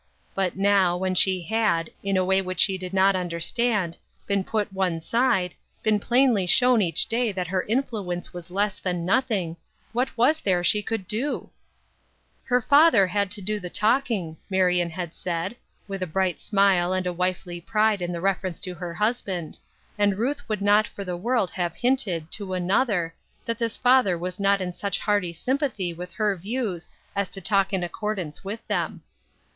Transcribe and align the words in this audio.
But 0.33 0.57
now, 0.57 0.97
when 0.97 1.13
she 1.13 1.43
had, 1.43 1.91
in 2.01 2.17
a 2.17 2.25
way 2.25 2.41
which 2.41 2.59
she 2.59 2.75
did 2.75 2.91
not 2.91 3.15
understand, 3.15 3.97
been 4.25 4.43
put 4.43 4.73
one 4.73 4.99
side, 4.99 5.53
been 5.83 5.99
plainly 5.99 6.47
shown 6.47 6.81
each 6.81 7.05
day 7.05 7.31
that 7.31 7.49
her 7.49 7.61
influence 7.69 8.33
was 8.33 8.49
less 8.49 8.79
than 8.79 9.05
nothing, 9.05 9.57
what 9.93 10.09
was 10.17 10.39
there 10.39 10.63
she 10.63 10.81
could 10.81 11.07
do?" 11.07 11.51
Her 12.45 12.63
father 12.63 13.05
had 13.05 13.29
to 13.29 13.43
do 13.43 13.59
the 13.59 13.69
talking," 13.69 14.37
Marion 14.49 14.89
had 14.89 15.13
said, 15.13 15.55
with 15.87 16.01
a 16.01 16.07
bright 16.07 16.41
smile 16.41 16.93
and 16.93 17.05
a 17.05 17.13
wifely 17.13 17.61
pride 17.61 18.01
in 18.01 18.11
the 18.11 18.21
reference 18.21 18.59
to 18.61 18.73
her 18.73 18.95
husband, 18.95 19.59
and 19.99 20.17
Ruth 20.17 20.49
would 20.49 20.63
not 20.63 20.87
for 20.87 21.05
the 21.05 21.15
world 21.15 21.51
have 21.51 21.75
hinted, 21.75 22.31
to 22.31 22.53
another, 22.55 23.13
that 23.45 23.59
this 23.59 23.77
father 23.77 24.17
was 24.17 24.39
not 24.39 24.61
in 24.61 24.73
such 24.73 24.97
hearty 24.97 25.31
sympathy 25.31 25.93
with 25.93 26.13
her 26.13 26.35
views 26.35 26.89
as 27.15 27.29
to 27.29 27.39
talk 27.39 27.71
in 27.71 27.83
accordance 27.83 28.43
with 28.43 28.65
them. 28.67 29.03